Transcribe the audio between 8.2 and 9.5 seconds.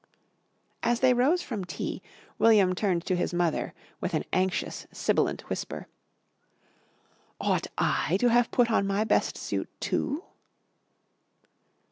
have put on my best